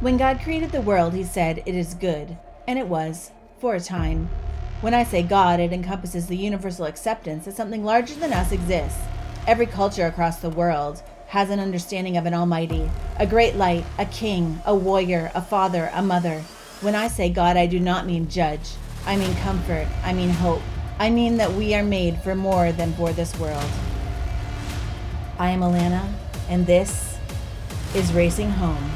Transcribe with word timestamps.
When 0.00 0.16
God 0.16 0.40
created 0.40 0.70
the 0.70 0.80
world, 0.80 1.12
he 1.12 1.24
said, 1.24 1.64
It 1.66 1.74
is 1.74 1.94
good. 1.94 2.38
And 2.68 2.78
it 2.78 2.86
was, 2.86 3.32
for 3.58 3.74
a 3.74 3.80
time. 3.80 4.30
When 4.80 4.94
I 4.94 5.02
say 5.02 5.24
God, 5.24 5.58
it 5.58 5.72
encompasses 5.72 6.28
the 6.28 6.36
universal 6.36 6.84
acceptance 6.84 7.46
that 7.46 7.56
something 7.56 7.82
larger 7.84 8.14
than 8.14 8.32
us 8.32 8.52
exists. 8.52 9.00
Every 9.48 9.66
culture 9.66 10.06
across 10.06 10.38
the 10.38 10.50
world 10.50 11.02
has 11.26 11.50
an 11.50 11.58
understanding 11.58 12.16
of 12.16 12.26
an 12.26 12.34
almighty, 12.34 12.88
a 13.16 13.26
great 13.26 13.56
light, 13.56 13.84
a 13.98 14.06
king, 14.06 14.62
a 14.64 14.72
warrior, 14.72 15.32
a 15.34 15.42
father, 15.42 15.90
a 15.92 16.00
mother. 16.00 16.42
When 16.80 16.94
I 16.94 17.08
say 17.08 17.28
God, 17.28 17.56
I 17.56 17.66
do 17.66 17.80
not 17.80 18.06
mean 18.06 18.28
judge. 18.28 18.70
I 19.04 19.16
mean 19.16 19.34
comfort. 19.38 19.88
I 20.04 20.12
mean 20.12 20.30
hope. 20.30 20.62
I 21.00 21.10
mean 21.10 21.38
that 21.38 21.52
we 21.52 21.74
are 21.74 21.82
made 21.82 22.22
for 22.22 22.36
more 22.36 22.70
than 22.70 22.92
for 22.92 23.12
this 23.12 23.36
world. 23.36 23.68
I 25.40 25.50
am 25.50 25.60
Alanna, 25.60 26.08
and 26.48 26.64
this 26.66 27.18
is 27.96 28.12
Racing 28.12 28.50
Home, 28.50 28.92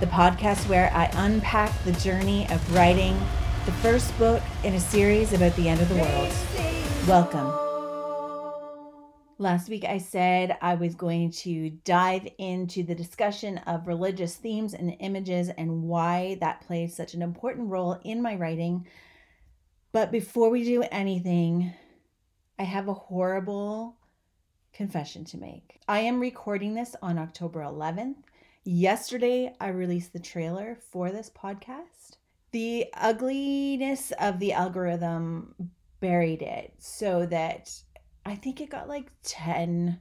the 0.00 0.06
podcast 0.06 0.66
where 0.66 0.90
I 0.94 1.10
unpack 1.12 1.70
the 1.84 1.92
journey 1.92 2.48
of 2.48 2.74
writing 2.74 3.20
the 3.66 3.72
first 3.72 4.16
book 4.18 4.42
in 4.64 4.72
a 4.72 4.80
series 4.80 5.34
about 5.34 5.54
the 5.56 5.68
end 5.68 5.78
of 5.82 5.90
the 5.90 5.96
world. 5.96 6.32
Welcome. 7.06 7.52
Last 9.36 9.68
week, 9.68 9.84
I 9.84 9.98
said 9.98 10.56
I 10.62 10.74
was 10.76 10.94
going 10.94 11.32
to 11.32 11.68
dive 11.84 12.26
into 12.38 12.82
the 12.82 12.94
discussion 12.94 13.58
of 13.66 13.86
religious 13.86 14.36
themes 14.36 14.72
and 14.72 14.96
images 15.00 15.50
and 15.50 15.82
why 15.82 16.38
that 16.40 16.62
plays 16.62 16.96
such 16.96 17.12
an 17.12 17.20
important 17.20 17.68
role 17.68 18.00
in 18.02 18.22
my 18.22 18.36
writing. 18.36 18.86
But 19.92 20.10
before 20.10 20.48
we 20.48 20.64
do 20.64 20.82
anything, 20.90 21.74
I 22.58 22.62
have 22.62 22.88
a 22.88 22.94
horrible 22.94 23.98
confession 24.72 25.26
to 25.26 25.36
make. 25.36 25.78
I 25.86 26.00
am 26.00 26.20
recording 26.20 26.72
this 26.72 26.96
on 27.02 27.18
October 27.18 27.60
11th. 27.60 28.16
Yesterday, 28.64 29.54
I 29.58 29.68
released 29.68 30.12
the 30.12 30.18
trailer 30.18 30.76
for 30.90 31.10
this 31.10 31.30
podcast. 31.30 32.16
The 32.52 32.86
ugliness 32.94 34.12
of 34.20 34.38
the 34.38 34.52
algorithm 34.52 35.54
buried 36.00 36.42
it 36.42 36.74
so 36.78 37.24
that 37.26 37.72
I 38.26 38.34
think 38.34 38.60
it 38.60 38.68
got 38.68 38.88
like 38.88 39.10
10 39.22 39.98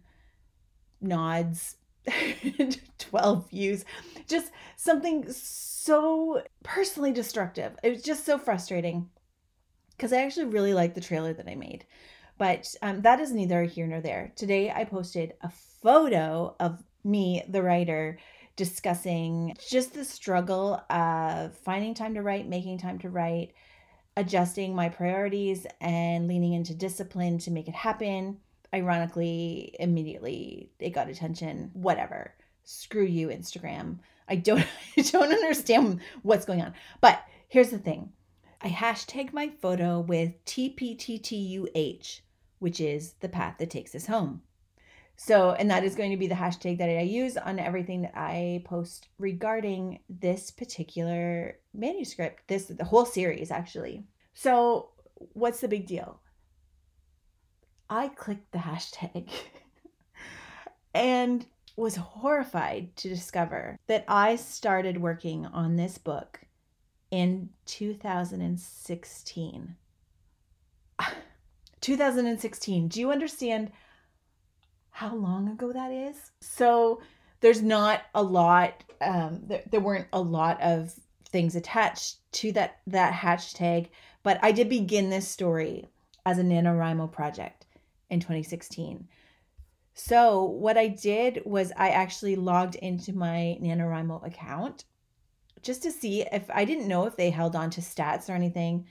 nods, 1.00 1.78
12 2.98 3.50
views, 3.50 3.86
just 4.28 4.52
something 4.76 5.32
so 5.32 6.44
personally 6.62 7.14
destructive. 7.14 7.78
It 7.82 7.92
was 7.92 8.04
just 8.04 8.26
so 8.26 8.38
frustrating 8.38 9.10
because 9.92 10.12
I 10.12 10.24
actually 10.24 10.48
really 10.48 10.74
like 10.74 10.96
the 10.96 11.02
trailer 11.02 11.34
that 11.34 11.48
I 11.48 11.56
made. 11.56 11.86
But 12.38 12.76
um, 12.82 13.02
that 13.04 13.22
is 13.22 13.32
neither 13.32 13.64
here 13.64 13.88
nor 13.88 14.02
there. 14.02 14.34
Today 14.36 14.70
I 14.70 14.84
posted 14.84 15.34
a 15.42 15.50
photo 15.50 16.56
of 16.60 16.84
me, 17.06 17.44
the 17.48 17.64
writer, 17.64 18.18
discussing 18.60 19.56
just 19.70 19.94
the 19.94 20.04
struggle 20.04 20.84
of 20.90 21.56
finding 21.60 21.94
time 21.94 22.14
to 22.14 22.22
write, 22.22 22.46
making 22.46 22.78
time 22.78 23.00
to 23.00 23.10
write, 23.10 23.54
adjusting 24.18 24.76
my 24.76 24.90
priorities, 24.90 25.66
and 25.80 26.28
leaning 26.28 26.52
into 26.52 26.76
discipline 26.76 27.38
to 27.38 27.52
make 27.52 27.70
it 27.70 27.74
happen. 27.74 28.38
Ironically, 28.74 29.74
immediately 29.80 30.72
it 30.78 30.90
got 30.90 31.08
attention. 31.08 31.72
Whatever. 31.72 32.34
Screw 32.66 33.06
you, 33.06 33.30
Instagram. 33.30 34.00
I 34.28 34.36
don't 34.36 34.66
I 34.98 35.02
don't 35.04 35.32
understand 35.32 36.02
what's 36.24 36.46
going 36.46 36.62
on. 36.62 36.74
But 37.00 37.24
here's 37.48 37.70
the 37.70 37.80
thing. 37.80 38.12
I 38.62 38.68
hashtag 38.68 39.32
my 39.32 39.54
photo 39.62 40.02
with 40.02 40.34
TPTTUH, 40.44 42.20
which 42.60 42.82
is 42.82 43.14
the 43.22 43.30
path 43.30 43.56
that 43.60 43.70
takes 43.70 43.96
us 43.96 44.08
home. 44.08 44.42
So, 45.22 45.52
and 45.52 45.70
that 45.70 45.84
is 45.84 45.96
going 45.96 46.12
to 46.12 46.18
be 46.18 46.28
the 46.28 46.36
hashtag 46.36 46.78
that 46.78 46.88
I 46.88 47.02
use 47.02 47.36
on 47.36 47.60
everything 47.60 48.04
that 48.04 48.14
I 48.16 48.62
post 48.64 49.10
regarding 49.18 50.00
this 50.08 50.50
particular 50.50 51.58
manuscript, 51.74 52.48
this 52.48 52.68
the 52.68 52.86
whole 52.86 53.04
series 53.04 53.52
actually. 53.52 54.06
So, 54.34 54.92
what's 55.34 55.60
the 55.60 55.68
big 55.68 55.88
deal? 55.88 56.22
I 57.90 58.08
clicked 58.08 58.54
the 58.54 58.60
hashtag 58.60 59.30
and 60.94 61.46
was 61.76 61.98
horrified 61.98 62.96
to 62.96 63.10
discover 63.10 63.78
that 63.88 64.06
I 64.08 64.38
started 64.38 65.02
working 65.02 65.46
on 65.48 65.76
this 65.76 65.98
book 65.98 66.40
in 67.12 67.50
2016. 67.66 69.76
2016. 71.82 72.88
Do 72.88 73.02
you 73.02 73.12
understand 73.12 73.74
how 75.00 75.16
long 75.16 75.48
ago 75.48 75.72
that 75.72 75.94
is? 75.94 76.32
So 76.42 77.02
there's 77.40 77.62
not 77.62 78.02
a 78.14 78.22
lot, 78.22 78.84
um, 79.00 79.40
there, 79.46 79.64
there 79.72 79.80
weren't 79.80 80.10
a 80.12 80.20
lot 80.20 80.62
of 80.62 80.94
things 81.30 81.56
attached 81.56 82.18
to 82.34 82.52
that 82.52 82.80
that 82.86 83.14
hashtag, 83.14 83.88
but 84.24 84.40
I 84.42 84.52
did 84.52 84.68
begin 84.68 85.10
this 85.10 85.26
story 85.26 85.88
as 86.26 86.38
a 86.38 86.44
NaNoWriMo 86.44 87.14
project 87.14 87.66
in 88.10 88.20
2016. 88.20 89.08
So 89.94 90.44
what 90.44 90.78
I 90.78 90.90
did 90.90 91.44
was 91.46 91.72
I 91.78 91.92
actually 91.92 92.36
logged 92.36 92.76
into 92.76 93.14
my 93.14 93.58
NaNoWriMo 93.62 94.28
account 94.28 94.84
just 95.62 95.82
to 95.84 95.92
see 95.92 96.26
if 96.30 96.50
I 96.54 96.66
didn't 96.66 96.90
know 96.90 97.06
if 97.06 97.16
they 97.16 97.30
held 97.30 97.56
on 97.56 97.70
to 97.70 97.80
stats 97.82 98.30
or 98.30 98.34
anything. 98.34 98.88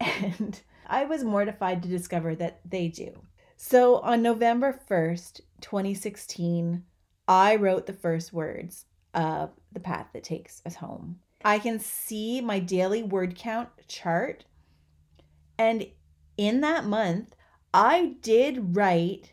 And 0.00 0.60
I 0.86 1.06
was 1.06 1.24
mortified 1.24 1.82
to 1.82 1.88
discover 1.88 2.36
that 2.36 2.60
they 2.64 2.86
do. 2.86 3.20
So 3.64 3.98
on 4.00 4.22
November 4.22 4.80
1st, 4.90 5.40
2016, 5.60 6.82
I 7.28 7.54
wrote 7.54 7.86
the 7.86 7.92
first 7.92 8.32
words 8.32 8.86
of 9.14 9.52
The 9.70 9.78
Path 9.78 10.08
That 10.12 10.24
Takes 10.24 10.60
Us 10.66 10.74
Home. 10.74 11.20
I 11.44 11.60
can 11.60 11.78
see 11.78 12.40
my 12.40 12.58
daily 12.58 13.04
word 13.04 13.36
count 13.36 13.68
chart. 13.86 14.46
And 15.56 15.86
in 16.36 16.60
that 16.62 16.86
month, 16.86 17.36
I 17.72 18.16
did 18.20 18.74
write 18.74 19.30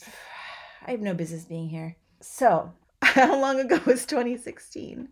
I 0.86 0.90
have 0.90 1.00
no 1.00 1.14
business 1.14 1.44
being 1.44 1.68
here. 1.68 1.96
So, 2.20 2.72
how 3.02 3.40
long 3.40 3.60
ago 3.60 3.80
was 3.86 4.04
2016? 4.04 5.08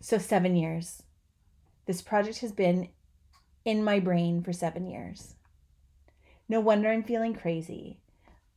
So, 0.00 0.18
seven 0.18 0.54
years. 0.54 1.02
This 1.86 2.02
project 2.02 2.38
has 2.38 2.52
been 2.52 2.88
in 3.64 3.84
my 3.84 4.00
brain 4.00 4.42
for 4.42 4.52
seven 4.52 4.86
years. 4.86 5.34
No 6.48 6.60
wonder 6.60 6.90
I'm 6.90 7.02
feeling 7.02 7.34
crazy. 7.34 7.98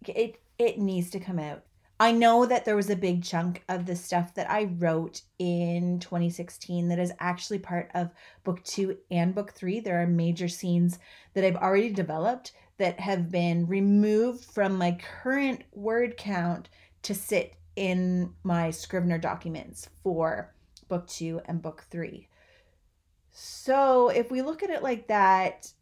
it 0.07 0.41
it 0.57 0.79
needs 0.79 1.09
to 1.11 1.19
come 1.19 1.39
out. 1.39 1.63
I 1.99 2.11
know 2.11 2.45
that 2.45 2.65
there 2.65 2.75
was 2.75 2.89
a 2.89 2.95
big 2.95 3.23
chunk 3.23 3.63
of 3.69 3.85
the 3.85 3.95
stuff 3.95 4.33
that 4.33 4.49
I 4.51 4.65
wrote 4.65 5.21
in 5.39 5.99
2016 5.99 6.89
that 6.89 6.99
is 6.99 7.13
actually 7.19 7.59
part 7.59 7.89
of 7.93 8.11
book 8.43 8.61
2 8.65 8.97
and 9.11 9.33
book 9.33 9.53
3. 9.53 9.79
There 9.79 10.01
are 10.01 10.07
major 10.07 10.49
scenes 10.49 10.99
that 11.33 11.45
I've 11.45 11.55
already 11.55 11.89
developed 11.89 12.51
that 12.77 12.99
have 12.99 13.31
been 13.31 13.65
removed 13.67 14.43
from 14.43 14.77
my 14.77 14.97
current 15.23 15.63
word 15.71 16.17
count 16.17 16.67
to 17.03 17.15
sit 17.15 17.53
in 17.77 18.33
my 18.43 18.71
Scrivener 18.71 19.17
documents 19.17 19.89
for 20.03 20.53
book 20.89 21.07
2 21.07 21.41
and 21.45 21.61
book 21.61 21.85
3. 21.89 22.27
So, 23.37 24.07
if 24.07 24.31
we 24.31 24.41
look 24.41 24.63
at 24.63 24.69
it 24.69 24.81
like 24.81 25.07
that, 25.09 25.73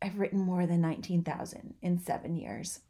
I've 0.00 0.20
written 0.20 0.38
more 0.38 0.64
than 0.64 0.80
19,000 0.80 1.74
in 1.82 1.98
7 1.98 2.36
years. 2.36 2.82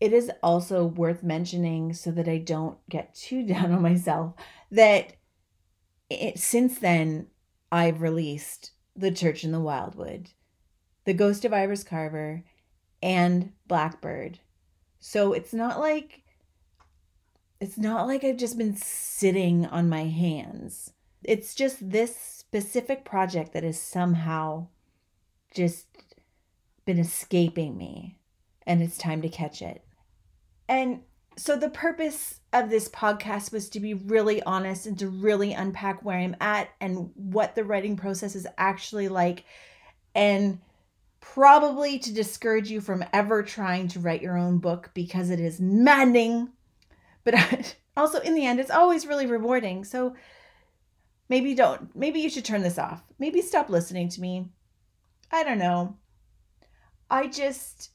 It 0.00 0.12
is 0.12 0.28
also 0.42 0.84
worth 0.84 1.22
mentioning 1.22 1.92
so 1.92 2.10
that 2.10 2.28
I 2.28 2.38
don't 2.38 2.76
get 2.88 3.14
too 3.14 3.46
down 3.46 3.70
on 3.70 3.80
myself 3.80 4.34
that 4.72 5.12
it, 6.10 6.40
since 6.40 6.80
then 6.80 7.28
I've 7.70 8.02
released 8.02 8.72
The 8.96 9.12
Church 9.12 9.44
in 9.44 9.52
the 9.52 9.60
Wildwood, 9.60 10.30
The 11.04 11.14
Ghost 11.14 11.44
of 11.44 11.52
Iris 11.52 11.84
Carver, 11.84 12.42
and 13.00 13.52
Blackbird. 13.68 14.40
So 14.98 15.32
it's 15.32 15.54
not 15.54 15.78
like 15.78 16.24
it's 17.60 17.78
not 17.78 18.08
like 18.08 18.24
I've 18.24 18.36
just 18.36 18.58
been 18.58 18.74
sitting 18.74 19.64
on 19.66 19.88
my 19.88 20.06
hands. 20.06 20.92
It's 21.22 21.54
just 21.54 21.90
this 21.90 22.43
specific 22.54 23.04
project 23.04 23.52
that 23.52 23.64
has 23.64 23.80
somehow 23.80 24.64
just 25.52 25.88
been 26.84 27.00
escaping 27.00 27.76
me 27.76 28.16
and 28.64 28.80
it's 28.80 28.96
time 28.96 29.20
to 29.22 29.28
catch 29.28 29.60
it. 29.60 29.82
And 30.68 31.00
so 31.36 31.56
the 31.56 31.68
purpose 31.68 32.38
of 32.52 32.70
this 32.70 32.88
podcast 32.88 33.52
was 33.52 33.68
to 33.70 33.80
be 33.80 33.94
really 33.94 34.40
honest 34.44 34.86
and 34.86 34.96
to 35.00 35.08
really 35.08 35.52
unpack 35.52 36.04
where 36.04 36.16
I'm 36.16 36.36
at 36.40 36.68
and 36.80 37.10
what 37.16 37.56
the 37.56 37.64
writing 37.64 37.96
process 37.96 38.36
is 38.36 38.46
actually 38.56 39.08
like 39.08 39.44
and 40.14 40.60
probably 41.20 41.98
to 41.98 42.14
discourage 42.14 42.70
you 42.70 42.80
from 42.80 43.04
ever 43.12 43.42
trying 43.42 43.88
to 43.88 43.98
write 43.98 44.22
your 44.22 44.38
own 44.38 44.58
book 44.58 44.92
because 44.94 45.30
it 45.30 45.40
is 45.40 45.60
maddening 45.60 46.50
but 47.24 47.34
also 47.96 48.20
in 48.20 48.34
the 48.36 48.46
end 48.46 48.60
it's 48.60 48.70
always 48.70 49.06
really 49.06 49.26
rewarding 49.26 49.82
so 49.84 50.14
maybe 51.28 51.54
don't 51.54 51.94
maybe 51.94 52.20
you 52.20 52.30
should 52.30 52.44
turn 52.44 52.62
this 52.62 52.78
off 52.78 53.02
maybe 53.18 53.40
stop 53.40 53.68
listening 53.68 54.08
to 54.08 54.20
me 54.20 54.48
i 55.30 55.42
don't 55.42 55.58
know 55.58 55.96
i 57.10 57.26
just 57.26 57.90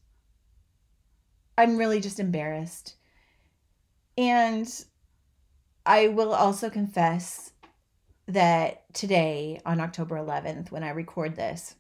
I'm 1.60 1.76
really 1.76 2.00
just 2.00 2.22
embarrassed. 2.22 2.96
And 4.18 4.66
I 5.86 6.08
will 6.08 6.34
also 6.34 6.70
confess 6.70 7.52
that 8.30 8.86
today, 8.94 9.60
on 9.66 9.82
October 9.82 10.16
11th, 10.16 10.72
when 10.72 10.84
I 10.84 10.92
record 10.92 11.36
this, 11.36 11.76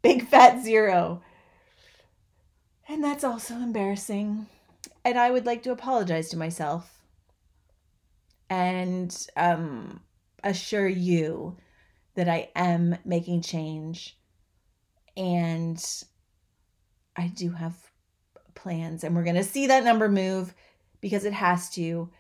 big 0.03 0.27
fat 0.27 0.65
zero. 0.65 1.23
And 2.89 3.03
that's 3.03 3.25
also 3.25 3.55
embarrassing. 3.55 4.47
And 5.05 5.19
I 5.19 5.31
would 5.31 5.47
like 5.47 5.63
to 5.65 5.73
apologize 5.73 6.29
to 6.31 6.37
myself 6.37 6.99
and 8.51 9.27
um, 9.37 10.01
assure 10.45 10.89
you 10.89 11.57
that 12.15 12.29
I 12.29 12.51
am 12.55 12.97
making 13.05 13.43
change 13.43 14.19
and 15.17 15.83
I 17.17 17.29
do 17.29 17.51
have 17.51 17.75
plans 18.55 19.05
and 19.05 19.15
we're 19.15 19.25
going 19.25 19.37
to 19.37 19.45
see 19.45 19.67
that 19.69 19.85
number 19.85 20.09
move 20.09 20.55
because 21.01 21.25
it 21.25 21.33
has 21.33 21.71
to 21.71 22.11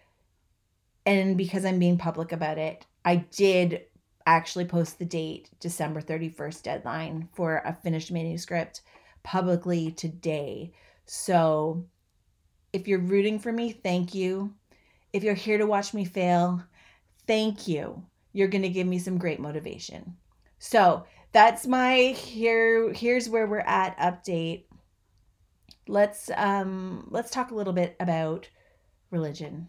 and 1.04 1.36
because 1.36 1.64
I'm 1.64 1.78
being 1.78 1.98
public 1.98 2.32
about 2.32 2.58
it. 2.58 2.86
I 3.04 3.16
did 3.16 3.82
actually 4.26 4.64
post 4.64 4.98
the 4.98 5.04
date 5.04 5.50
December 5.60 6.00
31st 6.00 6.62
deadline 6.62 7.28
for 7.32 7.62
a 7.64 7.74
finished 7.74 8.12
manuscript 8.12 8.82
publicly 9.22 9.92
today. 9.92 10.72
So 11.06 11.84
if 12.72 12.88
you're 12.88 12.98
rooting 12.98 13.38
for 13.38 13.52
me, 13.52 13.72
thank 13.72 14.14
you. 14.14 14.54
If 15.12 15.22
you're 15.22 15.34
here 15.34 15.58
to 15.58 15.66
watch 15.66 15.92
me 15.92 16.04
fail, 16.04 16.62
thank 17.26 17.68
you. 17.68 18.04
You're 18.32 18.48
going 18.48 18.62
to 18.62 18.68
give 18.68 18.86
me 18.86 18.98
some 18.98 19.18
great 19.18 19.40
motivation. 19.40 20.16
So, 20.58 21.04
that's 21.32 21.66
my 21.66 21.96
here 21.96 22.92
here's 22.92 23.28
where 23.28 23.46
we're 23.46 23.60
at 23.60 23.96
update. 23.98 24.64
Let's 25.88 26.30
um 26.36 27.08
let's 27.10 27.30
talk 27.30 27.50
a 27.50 27.54
little 27.54 27.72
bit 27.72 27.96
about 27.98 28.48
religion. 29.10 29.68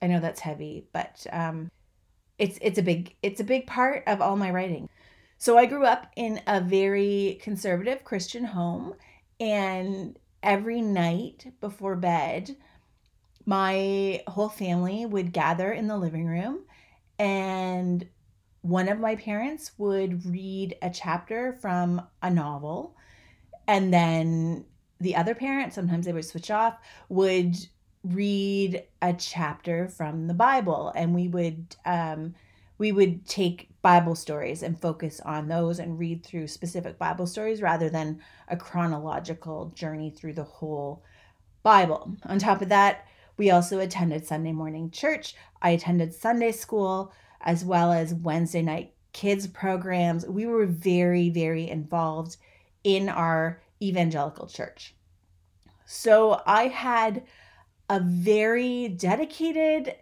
I 0.00 0.06
know 0.06 0.20
that's 0.20 0.40
heavy, 0.40 0.86
but 0.92 1.26
um 1.32 1.68
it's 2.38 2.58
it's 2.62 2.78
a 2.78 2.82
big 2.82 3.16
it's 3.22 3.40
a 3.40 3.44
big 3.44 3.66
part 3.66 4.04
of 4.06 4.20
all 4.20 4.36
my 4.36 4.50
writing. 4.50 4.88
So 5.38 5.58
I 5.58 5.66
grew 5.66 5.84
up 5.84 6.08
in 6.16 6.40
a 6.46 6.60
very 6.60 7.38
conservative 7.42 8.04
Christian 8.04 8.44
home 8.44 8.94
and 9.38 10.18
every 10.42 10.80
night 10.80 11.52
before 11.60 11.96
bed 11.96 12.56
my 13.44 14.22
whole 14.26 14.48
family 14.48 15.06
would 15.06 15.32
gather 15.32 15.72
in 15.72 15.86
the 15.86 15.96
living 15.96 16.26
room 16.26 16.64
and 17.18 18.06
one 18.62 18.88
of 18.88 18.98
my 18.98 19.14
parents 19.14 19.70
would 19.78 20.26
read 20.26 20.76
a 20.82 20.90
chapter 20.90 21.52
from 21.52 22.02
a 22.22 22.30
novel 22.30 22.96
and 23.68 23.92
then 23.92 24.64
the 25.00 25.14
other 25.14 25.34
parent 25.34 25.72
sometimes 25.72 26.06
they 26.06 26.12
would 26.12 26.24
switch 26.24 26.50
off 26.50 26.76
would 27.08 27.54
read 28.02 28.82
a 29.02 29.12
chapter 29.12 29.88
from 29.88 30.26
the 30.26 30.34
bible 30.34 30.92
and 30.96 31.14
we 31.14 31.28
would 31.28 31.76
um, 31.84 32.34
we 32.78 32.92
would 32.92 33.26
take 33.26 33.68
bible 33.82 34.14
stories 34.14 34.62
and 34.62 34.80
focus 34.80 35.20
on 35.24 35.48
those 35.48 35.78
and 35.78 35.98
read 35.98 36.24
through 36.24 36.46
specific 36.46 36.98
bible 36.98 37.26
stories 37.26 37.62
rather 37.62 37.88
than 37.88 38.20
a 38.48 38.56
chronological 38.56 39.72
journey 39.74 40.10
through 40.10 40.32
the 40.32 40.44
whole 40.44 41.02
bible 41.62 42.16
on 42.24 42.38
top 42.38 42.60
of 42.60 42.68
that 42.68 43.06
we 43.36 43.50
also 43.50 43.78
attended 43.78 44.26
Sunday 44.26 44.52
morning 44.52 44.90
church. 44.90 45.34
I 45.60 45.70
attended 45.70 46.14
Sunday 46.14 46.52
school 46.52 47.12
as 47.40 47.64
well 47.64 47.92
as 47.92 48.14
Wednesday 48.14 48.62
night 48.62 48.94
kids 49.12 49.46
programs. 49.46 50.26
We 50.26 50.46
were 50.46 50.66
very, 50.66 51.30
very 51.30 51.68
involved 51.68 52.36
in 52.84 53.08
our 53.08 53.60
evangelical 53.82 54.46
church. 54.46 54.94
So 55.84 56.42
I 56.46 56.68
had 56.68 57.24
a 57.88 58.00
very 58.00 58.88
dedicated 58.88 59.94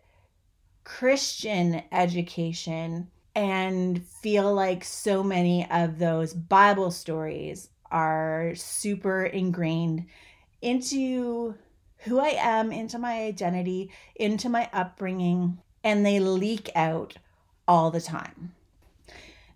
Christian 0.85 1.83
education 1.91 3.11
and 3.35 4.07
feel 4.07 4.55
like 4.55 4.85
so 4.85 5.23
many 5.23 5.69
of 5.71 5.99
those 5.99 6.35
Bible 6.35 6.91
stories 6.91 7.71
are 7.91 8.53
super 8.55 9.25
ingrained 9.25 10.07
into 10.63 11.55
who 11.99 12.21
I 12.21 12.37
am, 12.39 12.71
into 12.71 12.99
my 12.99 13.23
identity, 13.23 13.91
into 14.15 14.49
my 14.49 14.69
upbringing, 14.73 15.59
and 15.83 16.05
they 16.05 16.21
leak 16.21 16.71
out 16.75 17.17
all 17.67 17.91
the 17.91 18.01
time. 18.01 18.55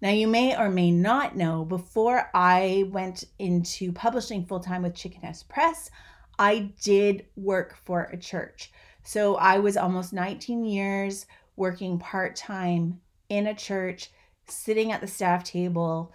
Now, 0.01 0.11
you 0.11 0.29
may 0.29 0.57
or 0.57 0.71
may 0.71 0.91
not 0.91 1.37
know, 1.37 1.65
before 1.65 2.31
I 2.33 2.85
went 2.91 3.25
into 3.39 3.93
publishing 3.93 4.47
full 4.47 4.61
time 4.61 4.83
with 4.83 4.95
Chicken 4.95 5.23
House 5.23 5.43
Press, 5.43 5.91
I 6.39 6.71
did 6.81 7.27
work 7.37 7.77
for 7.85 8.05
a 8.05 8.17
church. 8.17 8.71
So 9.09 9.37
I 9.37 9.59
was 9.59 9.79
almost 9.79 10.13
19 10.13 10.67
years 10.67 11.25
working 11.57 11.99
part 11.99 12.37
time 12.37 13.01
in 13.31 13.47
a 13.47 13.55
church, 13.55 14.11
sitting 14.49 14.93
at 14.93 15.01
the 15.01 15.07
staff 15.07 15.45
table, 15.45 16.13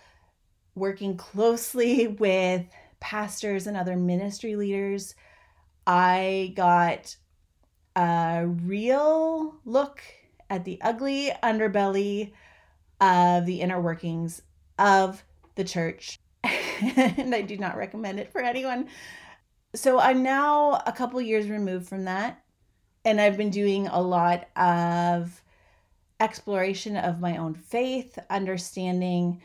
working 0.75 1.17
closely 1.17 2.05
with 2.19 2.67
pastors 2.99 3.65
and 3.65 3.75
other 3.75 3.95
ministry 3.95 4.55
leaders 4.55 5.15
I 5.87 6.53
got 6.55 7.17
a 7.95 8.45
real 8.45 9.55
look 9.65 10.03
at 10.51 10.63
the 10.63 10.79
ugly 10.83 11.31
underbelly 11.41 12.33
of 13.01 13.47
the 13.47 13.61
inner 13.61 13.81
workings 13.81 14.43
of 14.77 15.23
the 15.55 15.63
church. 15.63 16.19
and 16.43 17.33
I 17.33 17.41
do 17.41 17.57
not 17.57 17.75
recommend 17.75 18.19
it 18.19 18.31
for 18.31 18.41
anyone. 18.41 18.87
So 19.73 19.99
I'm 19.99 20.21
now 20.21 20.83
a 20.85 20.91
couple 20.91 21.19
years 21.19 21.49
removed 21.49 21.87
from 21.89 22.03
that. 22.05 22.42
And 23.05 23.19
I've 23.19 23.37
been 23.37 23.49
doing 23.49 23.87
a 23.87 24.01
lot 24.01 24.47
of 24.55 25.41
exploration 26.19 26.95
of 26.95 27.19
my 27.19 27.37
own 27.37 27.53
faith, 27.53 28.17
understanding 28.29 29.41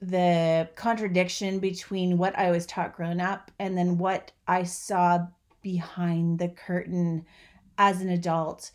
the 0.00 0.68
contradiction 0.74 1.58
between 1.58 2.18
what 2.18 2.36
I 2.36 2.50
was 2.50 2.66
taught 2.66 2.96
growing 2.96 3.20
up 3.20 3.50
and 3.58 3.78
then 3.78 3.98
what 3.98 4.32
I 4.48 4.64
saw 4.64 5.26
behind 5.62 6.38
the 6.38 6.48
curtain 6.48 7.24
as 7.78 8.00
an 8.00 8.08
adult 8.10 8.72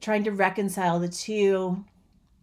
trying 0.00 0.24
to 0.24 0.32
reconcile 0.32 0.98
the 0.98 1.08
two, 1.08 1.84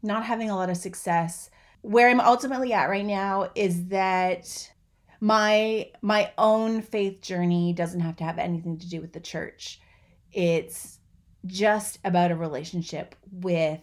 not 0.04 0.24
having 0.24 0.50
a 0.50 0.56
lot 0.56 0.70
of 0.70 0.78
success. 0.78 1.50
Where 1.82 2.10
I'm 2.10 2.22
ultimately 2.22 2.74
at 2.74 2.90
right 2.90 3.06
now 3.06 3.50
is 3.56 3.88
that 3.88 4.72
my 5.20 5.90
my 6.02 6.32
own 6.38 6.82
faith 6.82 7.22
journey 7.22 7.74
doesn't 7.74 8.02
have 8.02 8.16
to 8.18 8.24
have 8.24 8.38
anything 8.38 8.78
to 8.78 8.90
do 8.90 9.02
with 9.02 9.14
the 9.14 9.20
church. 9.20 9.80
It's 10.38 11.00
just 11.48 11.98
about 12.06 12.30
a 12.30 12.36
relationship 12.36 13.16
with 13.32 13.80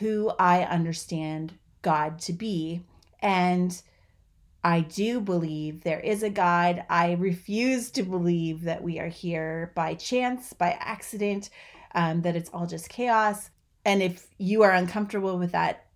who 0.00 0.32
I 0.40 0.64
understand 0.64 1.56
God 1.82 2.18
to 2.22 2.32
be. 2.32 2.82
And 3.20 3.80
I 4.64 4.80
do 4.80 5.20
believe 5.20 5.84
there 5.84 6.00
is 6.00 6.24
a 6.24 6.30
God. 6.30 6.82
I 6.90 7.12
refuse 7.12 7.92
to 7.92 8.02
believe 8.02 8.62
that 8.62 8.82
we 8.82 8.98
are 8.98 9.06
here 9.06 9.70
by 9.76 9.94
chance, 9.94 10.52
by 10.52 10.76
accident, 10.80 11.48
um, 11.94 12.22
that 12.22 12.34
it's 12.34 12.50
all 12.50 12.66
just 12.66 12.88
chaos. 12.88 13.50
And 13.84 14.02
if 14.02 14.26
you 14.38 14.64
are 14.64 14.72
uncomfortable 14.72 15.38
with 15.38 15.52
that 15.52 15.86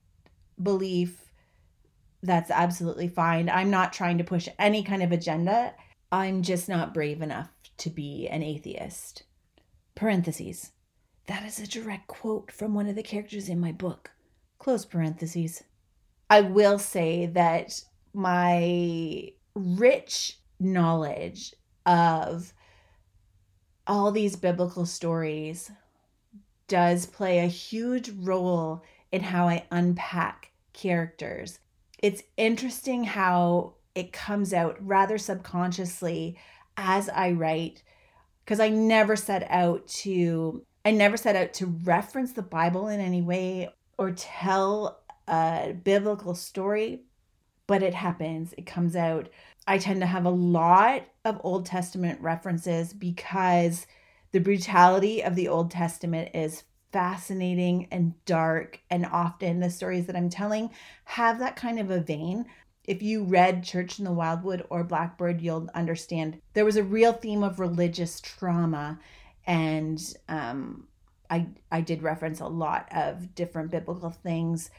belief, 0.62 1.24
that's 2.22 2.52
absolutely 2.52 3.08
fine. 3.08 3.50
I'm 3.50 3.70
not 3.70 3.92
trying 3.92 4.18
to 4.18 4.24
push 4.24 4.48
any 4.60 4.84
kind 4.84 5.02
of 5.02 5.10
agenda. 5.10 5.74
I'm 6.12 6.42
just 6.42 6.68
not 6.68 6.94
brave 6.94 7.20
enough 7.20 7.50
to 7.78 7.90
be 7.90 8.28
an 8.28 8.42
atheist. 8.42 9.24
Parentheses. 9.94 10.72
That 11.26 11.44
is 11.44 11.58
a 11.58 11.66
direct 11.66 12.06
quote 12.06 12.50
from 12.52 12.74
one 12.74 12.88
of 12.88 12.96
the 12.96 13.02
characters 13.02 13.48
in 13.48 13.60
my 13.60 13.72
book. 13.72 14.10
Close 14.58 14.84
parentheses. 14.84 15.62
I 16.30 16.40
will 16.42 16.78
say 16.78 17.26
that 17.26 17.82
my 18.12 19.32
rich 19.54 20.38
knowledge 20.60 21.54
of 21.86 22.52
all 23.86 24.12
these 24.12 24.36
biblical 24.36 24.84
stories 24.84 25.70
does 26.66 27.06
play 27.06 27.38
a 27.38 27.46
huge 27.46 28.10
role 28.10 28.82
in 29.10 29.22
how 29.22 29.48
I 29.48 29.66
unpack 29.70 30.50
characters. 30.72 31.58
It's 31.98 32.22
interesting 32.36 33.04
how 33.04 33.74
it 33.94 34.12
comes 34.12 34.52
out 34.52 34.76
rather 34.80 35.18
subconsciously 35.18 36.38
as 36.78 37.10
I 37.10 37.32
write 37.32 37.82
because 38.44 38.60
I 38.60 38.70
never 38.70 39.16
set 39.16 39.46
out 39.50 39.86
to 39.88 40.64
I 40.84 40.92
never 40.92 41.18
set 41.18 41.36
out 41.36 41.52
to 41.54 41.66
reference 41.66 42.32
the 42.32 42.40
Bible 42.40 42.88
in 42.88 43.00
any 43.00 43.20
way 43.20 43.68
or 43.98 44.12
tell 44.12 45.02
a 45.26 45.74
biblical 45.84 46.34
story, 46.34 47.02
but 47.66 47.82
it 47.82 47.92
happens. 47.92 48.54
It 48.56 48.64
comes 48.64 48.96
out. 48.96 49.28
I 49.66 49.76
tend 49.76 50.00
to 50.00 50.06
have 50.06 50.24
a 50.24 50.30
lot 50.30 51.02
of 51.26 51.40
Old 51.44 51.66
Testament 51.66 52.22
references 52.22 52.94
because 52.94 53.86
the 54.32 54.40
brutality 54.40 55.22
of 55.22 55.34
the 55.34 55.48
Old 55.48 55.70
Testament 55.70 56.30
is 56.32 56.62
fascinating 56.90 57.88
and 57.90 58.14
dark. 58.24 58.80
And 58.88 59.04
often 59.04 59.60
the 59.60 59.68
stories 59.68 60.06
that 60.06 60.16
I'm 60.16 60.30
telling 60.30 60.70
have 61.04 61.38
that 61.40 61.56
kind 61.56 61.78
of 61.78 61.90
a 61.90 62.00
vein. 62.00 62.46
If 62.88 63.02
you 63.02 63.22
read 63.24 63.64
Church 63.64 63.98
in 63.98 64.04
the 64.04 64.12
Wildwood 64.12 64.66
or 64.70 64.82
Blackbird, 64.82 65.40
you'll 65.40 65.68
understand 65.74 66.40
there 66.54 66.64
was 66.64 66.76
a 66.76 66.82
real 66.82 67.12
theme 67.12 67.42
of 67.42 67.60
religious 67.60 68.20
trauma. 68.20 68.98
And 69.46 70.00
um, 70.28 70.88
I, 71.30 71.48
I 71.70 71.80
did 71.80 72.02
reference 72.02 72.40
a 72.40 72.46
lot 72.46 72.88
of 72.90 73.34
different 73.34 73.70
biblical 73.70 74.10
things 74.10 74.70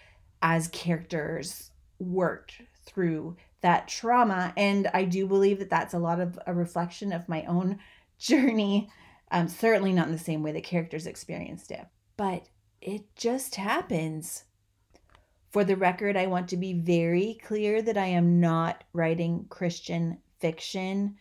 as 0.42 0.68
characters 0.70 1.72
worked 2.00 2.62
through 2.86 3.38
that 3.62 3.88
trauma. 3.88 4.54
And 4.58 4.90
I 4.94 5.06
do 5.06 5.28
believe 5.28 5.60
that 5.60 5.70
that's 5.70 5.94
a 5.94 6.00
lot 6.00 6.20
of 6.20 6.40
a 6.48 6.54
reflection 6.54 7.14
of 7.14 7.30
my 7.30 7.44
own 7.46 7.80
journey. 8.20 8.90
Um, 9.32 9.48
certainly 9.48 9.94
not 9.94 10.08
in 10.08 10.14
the 10.14 10.20
same 10.20 10.42
way 10.42 10.52
the 10.52 10.62
characters 10.62 11.06
experienced 11.06 11.70
it 11.70 11.86
but 12.20 12.50
it 12.82 13.16
just 13.16 13.56
happens. 13.56 14.44
For 15.52 15.64
the 15.64 15.76
record, 15.76 16.16
I 16.16 16.28
want 16.28 16.50
to 16.50 16.58
be 16.58 16.74
very 16.74 17.40
clear 17.44 17.82
that 17.82 17.98
I 17.98 18.06
am 18.08 18.40
not 18.40 18.84
writing 18.94 19.46
Christian 19.50 20.20
fiction 20.40 21.18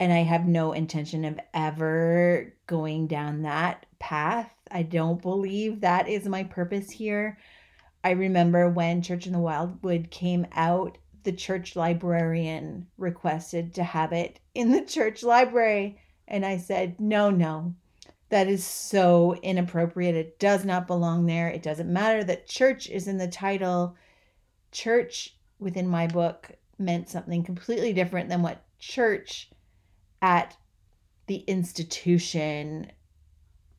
and 0.00 0.12
I 0.12 0.18
have 0.18 0.46
no 0.46 0.72
intention 0.72 1.24
of 1.24 1.38
ever 1.52 2.52
going 2.66 3.06
down 3.06 3.42
that 3.42 3.86
path. 3.98 4.50
I 4.70 4.82
don't 4.82 5.22
believe 5.22 5.80
that 5.80 6.08
is 6.08 6.26
my 6.26 6.44
purpose 6.44 6.90
here. 6.90 7.38
I 8.02 8.10
remember 8.10 8.68
when 8.68 9.02
Church 9.02 9.26
in 9.26 9.32
the 9.32 9.38
Wildwood 9.38 10.10
came 10.10 10.46
out, 10.52 10.98
the 11.22 11.32
church 11.32 11.74
librarian 11.74 12.86
requested 12.98 13.74
to 13.74 13.84
have 13.84 14.12
it 14.12 14.40
in 14.54 14.72
the 14.72 14.82
church 14.82 15.22
library. 15.22 15.98
And 16.28 16.44
I 16.44 16.58
said, 16.58 17.00
no, 17.00 17.30
no, 17.30 17.74
that 18.34 18.48
is 18.48 18.64
so 18.64 19.36
inappropriate. 19.44 20.16
It 20.16 20.40
does 20.40 20.64
not 20.64 20.88
belong 20.88 21.24
there. 21.24 21.46
It 21.46 21.62
doesn't 21.62 21.92
matter 21.92 22.24
that 22.24 22.48
church 22.48 22.90
is 22.90 23.06
in 23.06 23.16
the 23.16 23.28
title. 23.28 23.94
Church 24.72 25.36
within 25.60 25.86
my 25.86 26.08
book 26.08 26.50
meant 26.76 27.08
something 27.08 27.44
completely 27.44 27.92
different 27.92 28.28
than 28.28 28.42
what 28.42 28.64
church 28.80 29.50
at 30.20 30.56
the 31.28 31.44
institution 31.46 32.90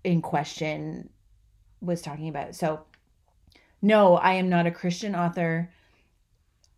in 0.06 0.22
question 0.22 1.10
was 1.82 2.02
talking 2.02 2.30
about. 2.30 2.56
So, 2.56 2.86
no, 3.82 4.16
I 4.16 4.36
am 4.36 4.48
not 4.48 4.68
a 4.68 4.72
Christian 4.72 5.16
author. 5.16 5.70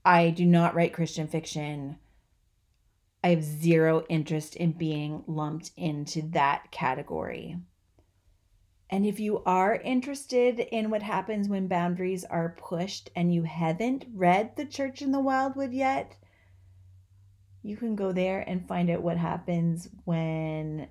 I 0.04 0.32
do 0.32 0.48
not 0.48 0.74
write 0.74 0.94
Christian 0.94 1.28
fiction. 1.28 2.00
I 3.24 3.30
have 3.30 3.44
zero 3.44 4.06
interest 4.10 4.56
in 4.56 4.74
being 4.74 5.24
lumped 5.28 5.72
into 5.76 6.22
that 6.30 6.72
category. 6.72 7.58
And 8.90 9.06
if 9.06 9.20
you 9.20 9.44
are 9.44 9.76
interested 9.76 10.60
in 10.60 10.90
what 10.90 11.04
happens 11.04 11.50
when 11.50 11.68
boundaries 11.68 12.24
are 12.24 12.56
pushed 12.58 13.10
and 13.16 13.34
you 13.34 13.44
haven't 13.44 14.06
read 14.14 14.56
The 14.56 14.66
Church 14.66 15.02
in 15.02 15.12
the 15.12 15.20
Wildwood 15.20 15.74
yet, 15.74 16.16
you 17.64 17.76
can 17.76 17.96
go 17.96 18.14
there 18.14 18.42
and 18.48 18.66
find 18.66 18.90
out 18.90 19.02
what 19.02 19.18
happens 19.18 19.90
when 20.06 20.88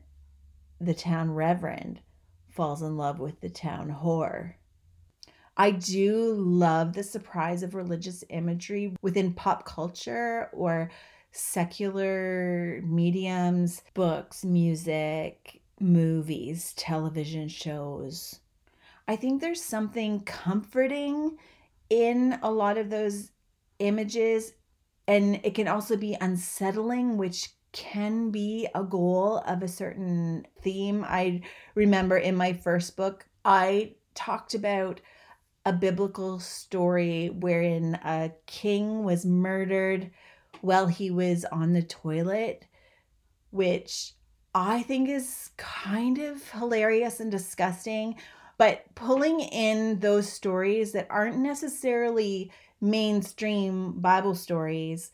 the 0.78 0.94
town 0.94 1.30
reverend 1.30 2.00
falls 2.50 2.82
in 2.82 2.98
love 2.98 3.18
with 3.18 3.40
the 3.40 3.48
town 3.48 3.96
whore. 4.02 4.54
I 5.56 5.70
do 5.70 6.34
love 6.34 6.92
the 6.92 7.02
surprise 7.02 7.62
of 7.62 7.74
religious 7.74 8.22
imagery 8.28 8.94
within 9.00 9.32
pop 9.32 9.64
culture 9.64 10.50
or 10.52 10.90
secular 11.36 12.80
mediums, 12.82 13.82
books, 13.94 14.44
music, 14.44 15.60
movies, 15.78 16.72
television 16.74 17.48
shows. 17.48 18.40
I 19.06 19.16
think 19.16 19.40
there's 19.40 19.62
something 19.62 20.20
comforting 20.20 21.36
in 21.90 22.38
a 22.42 22.50
lot 22.50 22.78
of 22.78 22.90
those 22.90 23.30
images, 23.78 24.54
and 25.06 25.38
it 25.44 25.54
can 25.54 25.68
also 25.68 25.96
be 25.96 26.16
unsettling, 26.20 27.16
which 27.16 27.50
can 27.72 28.30
be 28.30 28.66
a 28.74 28.82
goal 28.82 29.38
of 29.46 29.62
a 29.62 29.68
certain 29.68 30.46
theme. 30.62 31.04
I 31.06 31.42
remember 31.74 32.16
in 32.16 32.34
my 32.34 32.54
first 32.54 32.96
book, 32.96 33.28
I 33.44 33.94
talked 34.14 34.54
about 34.54 35.00
a 35.66 35.72
biblical 35.72 36.38
story 36.38 37.28
wherein 37.28 37.96
a 38.02 38.32
king 38.46 39.04
was 39.04 39.26
murdered 39.26 40.10
while 40.60 40.86
he 40.86 41.10
was 41.10 41.44
on 41.46 41.72
the 41.72 41.82
toilet, 41.82 42.64
which 43.50 44.12
I 44.54 44.82
think 44.82 45.08
is 45.08 45.50
kind 45.56 46.18
of 46.18 46.50
hilarious 46.50 47.20
and 47.20 47.30
disgusting. 47.30 48.16
But 48.58 48.84
pulling 48.94 49.40
in 49.40 49.98
those 49.98 50.32
stories 50.32 50.92
that 50.92 51.08
aren't 51.10 51.38
necessarily 51.38 52.50
mainstream 52.80 54.00
Bible 54.00 54.34
stories, 54.34 55.10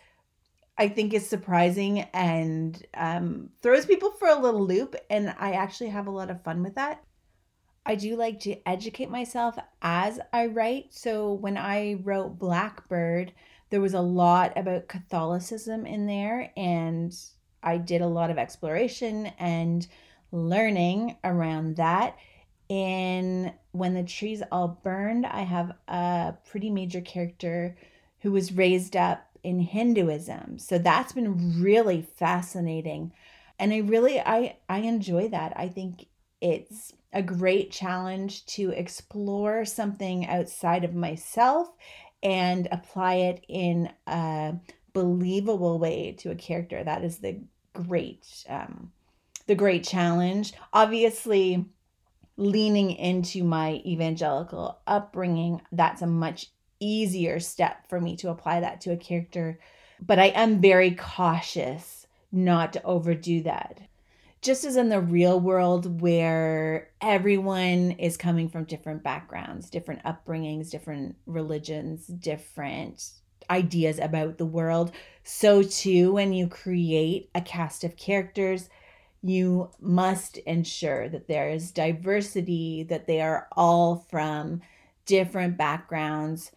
I 0.78 0.88
think 0.88 1.12
is 1.12 1.28
surprising 1.28 2.00
and 2.14 2.80
um, 2.94 3.50
throws 3.60 3.84
people 3.84 4.12
for 4.12 4.28
a 4.28 4.38
little 4.38 4.64
loop. 4.64 4.94
And 5.10 5.34
I 5.38 5.52
actually 5.52 5.90
have 5.90 6.06
a 6.06 6.12
lot 6.12 6.30
of 6.30 6.42
fun 6.42 6.62
with 6.62 6.76
that. 6.76 7.02
I 7.84 7.96
do 7.96 8.14
like 8.14 8.38
to 8.40 8.56
educate 8.68 9.10
myself 9.10 9.58
as 9.82 10.20
I 10.32 10.46
write. 10.46 10.94
So 10.94 11.32
when 11.32 11.56
I 11.56 11.94
wrote 12.04 12.38
Blackbird, 12.38 13.32
there 13.72 13.80
was 13.80 13.94
a 13.94 14.02
lot 14.02 14.52
about 14.54 14.86
Catholicism 14.86 15.86
in 15.86 16.04
there, 16.04 16.52
and 16.58 17.10
I 17.62 17.78
did 17.78 18.02
a 18.02 18.06
lot 18.06 18.30
of 18.30 18.36
exploration 18.36 19.32
and 19.38 19.86
learning 20.30 21.16
around 21.24 21.76
that. 21.76 22.18
In 22.68 23.50
when 23.70 23.94
the 23.94 24.02
trees 24.02 24.42
all 24.52 24.78
burned, 24.84 25.24
I 25.24 25.40
have 25.40 25.72
a 25.88 26.34
pretty 26.50 26.68
major 26.68 27.00
character 27.00 27.74
who 28.20 28.30
was 28.30 28.52
raised 28.52 28.94
up 28.94 29.26
in 29.42 29.58
Hinduism. 29.60 30.58
So 30.58 30.76
that's 30.76 31.14
been 31.14 31.62
really 31.62 32.02
fascinating. 32.02 33.12
And 33.58 33.72
I 33.72 33.78
really 33.78 34.20
I 34.20 34.58
I 34.68 34.80
enjoy 34.80 35.28
that. 35.28 35.54
I 35.56 35.68
think 35.68 36.08
it's 36.42 36.92
a 37.10 37.22
great 37.22 37.70
challenge 37.70 38.44
to 38.46 38.70
explore 38.70 39.64
something 39.64 40.26
outside 40.26 40.84
of 40.84 40.94
myself 40.94 41.70
and 42.22 42.68
apply 42.70 43.14
it 43.14 43.44
in 43.48 43.90
a 44.06 44.54
believable 44.92 45.78
way 45.78 46.12
to 46.18 46.30
a 46.30 46.36
character. 46.36 46.82
That 46.82 47.04
is 47.04 47.18
the 47.18 47.40
great 47.72 48.26
um, 48.48 48.92
the 49.46 49.54
great 49.54 49.84
challenge. 49.84 50.52
Obviously, 50.72 51.64
leaning 52.36 52.92
into 52.92 53.44
my 53.44 53.82
evangelical 53.84 54.78
upbringing, 54.86 55.60
that's 55.72 56.02
a 56.02 56.06
much 56.06 56.48
easier 56.80 57.40
step 57.40 57.88
for 57.88 58.00
me 58.00 58.16
to 58.16 58.30
apply 58.30 58.60
that 58.60 58.80
to 58.82 58.92
a 58.92 58.96
character. 58.96 59.58
But 60.00 60.18
I 60.18 60.26
am 60.26 60.60
very 60.60 60.92
cautious 60.92 62.06
not 62.32 62.72
to 62.72 62.82
overdo 62.82 63.42
that. 63.42 63.80
Just 64.42 64.64
as 64.64 64.76
in 64.76 64.88
the 64.88 65.00
real 65.00 65.38
world, 65.38 66.00
where 66.00 66.90
everyone 67.00 67.92
is 67.92 68.16
coming 68.16 68.48
from 68.48 68.64
different 68.64 69.02
backgrounds, 69.02 69.70
different 69.70 70.02
upbringings, 70.04 70.70
different 70.70 71.16
religions, 71.26 72.06
different 72.06 73.12
ideas 73.48 73.98
about 73.98 74.38
the 74.38 74.46
world, 74.46 74.92
so 75.24 75.62
too 75.62 76.12
when 76.12 76.32
you 76.32 76.48
create 76.48 77.30
a 77.34 77.40
cast 77.40 77.84
of 77.84 77.96
characters 77.96 78.68
you 79.22 79.70
must 79.80 80.36
ensure 80.38 81.08
that 81.08 81.28
there 81.28 81.48
is 81.48 81.70
diversity, 81.70 82.82
that 82.82 83.06
they 83.06 83.20
are 83.20 83.46
all 83.52 84.04
from 84.10 84.60
different 85.06 85.56
backgrounds. 85.56 86.50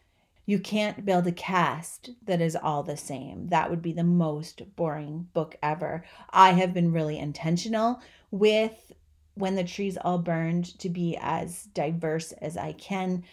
You 0.45 0.59
can't 0.59 1.05
build 1.05 1.25
a 1.27 1.31
cast 1.31 2.11
that 2.25 2.41
is 2.41 2.55
all 2.55 2.83
the 2.83 2.97
same. 2.97 3.47
That 3.47 3.69
would 3.69 3.81
be 3.81 3.93
the 3.93 4.03
most 4.03 4.75
boring 4.75 5.27
book 5.33 5.55
ever. 5.63 6.03
I 6.29 6.51
have 6.51 6.73
been 6.73 6.91
really 6.91 7.17
intentional 7.17 7.99
with 8.31 8.93
When 9.33 9.55
the 9.55 9.63
Trees 9.63 9.97
All 9.97 10.19
Burned 10.19 10.77
to 10.79 10.89
be 10.89 11.17
as 11.19 11.63
diverse 11.63 12.31
as 12.33 12.57
I 12.57 12.73
can 12.73 13.23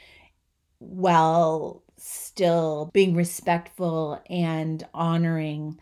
while 0.79 1.83
still 1.97 2.91
being 2.93 3.15
respectful 3.15 4.21
and 4.29 4.87
honoring 4.93 5.79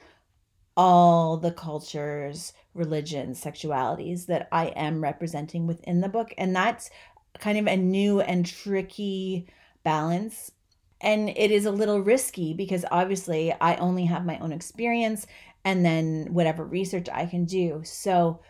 all 0.77 1.37
the 1.37 1.53
cultures, 1.53 2.53
religions, 2.75 3.43
sexualities 3.43 4.27
that 4.27 4.49
I 4.53 4.67
am 4.69 5.03
representing 5.03 5.67
within 5.67 6.01
the 6.01 6.09
book. 6.09 6.35
And 6.37 6.55
that's 6.55 6.91
kind 7.39 7.59
of 7.59 7.67
a 7.67 7.77
new 7.77 8.21
and 8.21 8.45
tricky 8.45 9.47
balance. 9.85 10.53
And 11.01 11.31
it 11.31 11.51
is 11.51 11.65
a 11.65 11.71
little 11.71 12.01
risky 12.01 12.53
because 12.53 12.85
obviously 12.91 13.55
I 13.61 13.77
only 13.77 14.05
have 14.05 14.27
my 14.27 14.39
own 14.39 14.53
experience 14.53 15.27
and 15.65 15.85
then 15.85 16.29
whatever 16.31 16.65
research 16.65 17.09
I 17.13 17.27
can 17.27 17.45
do. 17.45 17.83
So 17.85 18.41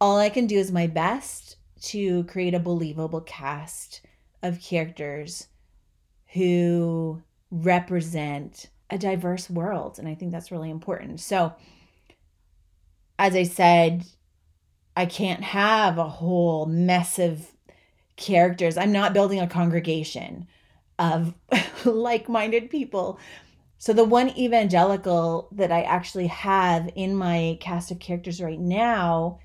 all 0.00 0.18
I 0.18 0.28
can 0.28 0.46
do 0.46 0.58
is 0.58 0.72
my 0.72 0.86
best 0.86 1.56
to 1.82 2.24
create 2.24 2.54
a 2.54 2.60
believable 2.60 3.20
cast 3.20 4.02
of 4.42 4.60
characters 4.60 5.48
who 6.32 7.22
represent 7.50 8.68
a 8.90 8.98
diverse 8.98 9.48
world. 9.48 9.98
And 9.98 10.08
I 10.08 10.14
think 10.14 10.32
that's 10.32 10.52
really 10.52 10.70
important. 10.70 11.20
So, 11.20 11.54
as 13.18 13.34
I 13.34 13.44
said, 13.44 14.04
I 14.96 15.06
can't 15.06 15.42
have 15.42 15.98
a 15.98 16.08
whole 16.08 16.66
mess 16.66 17.18
of 17.18 17.52
characters. 18.16 18.76
I'm 18.76 18.92
not 18.92 19.14
building 19.14 19.40
a 19.40 19.46
congregation 19.46 20.46
of 20.98 21.34
like 21.84 22.28
minded 22.28 22.70
people. 22.70 23.18
So, 23.78 23.92
the 23.92 24.04
one 24.04 24.30
evangelical 24.30 25.48
that 25.52 25.70
I 25.70 25.82
actually 25.82 26.28
have 26.28 26.90
in 26.94 27.14
my 27.14 27.58
cast 27.60 27.90
of 27.90 27.98
characters 27.98 28.40
right 28.40 28.58
now, 28.58 29.40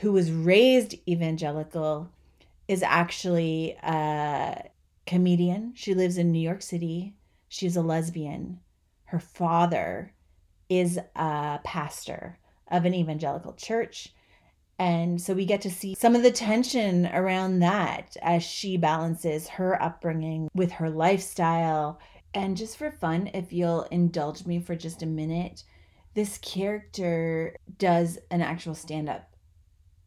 who 0.00 0.12
was 0.12 0.32
raised 0.32 0.96
evangelical, 1.08 2.10
is 2.66 2.82
actually 2.82 3.76
a 3.82 4.68
comedian. 5.06 5.72
She 5.76 5.94
lives 5.94 6.18
in 6.18 6.32
New 6.32 6.40
York 6.40 6.62
City. 6.62 7.14
She's 7.48 7.76
a 7.76 7.82
lesbian. 7.82 8.60
Her 9.04 9.20
father 9.20 10.14
is 10.68 10.98
a 11.14 11.60
pastor 11.62 12.38
of 12.70 12.84
an 12.84 12.94
evangelical 12.94 13.52
church. 13.52 14.14
And 14.78 15.20
so 15.20 15.34
we 15.34 15.44
get 15.44 15.60
to 15.62 15.70
see 15.70 15.94
some 15.94 16.16
of 16.16 16.22
the 16.22 16.30
tension 16.30 17.06
around 17.06 17.60
that 17.60 18.16
as 18.22 18.42
she 18.42 18.76
balances 18.76 19.48
her 19.48 19.80
upbringing 19.80 20.48
with 20.54 20.72
her 20.72 20.90
lifestyle. 20.90 22.00
And 22.34 22.56
just 22.56 22.76
for 22.76 22.90
fun, 22.90 23.30
if 23.34 23.52
you'll 23.52 23.82
indulge 23.84 24.46
me 24.46 24.60
for 24.60 24.74
just 24.74 25.02
a 25.02 25.06
minute, 25.06 25.62
this 26.14 26.38
character 26.38 27.56
does 27.78 28.18
an 28.30 28.42
actual 28.42 28.74
stand 28.74 29.08
up 29.08 29.30